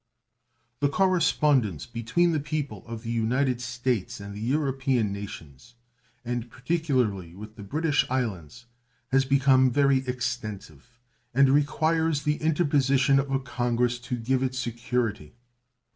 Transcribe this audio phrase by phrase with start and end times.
[0.79, 5.75] The correspondence between the people of the United States and the European nations,
[6.25, 8.65] and particularly with the British Islands,
[9.11, 10.97] has become very extensive,
[11.35, 15.35] and requires the interposition of Congress to give it security.